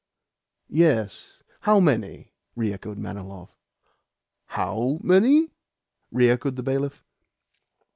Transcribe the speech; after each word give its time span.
"Yes; 0.71 1.33
how 1.59 1.79
many?" 1.79 2.33
re 2.55 2.73
echoed 2.73 2.97
Manilov. 2.97 3.49
"HOW 4.47 4.97
many?" 5.03 5.51
re 6.11 6.27
echoed 6.27 6.55
the 6.55 6.63
bailiff. 6.63 7.05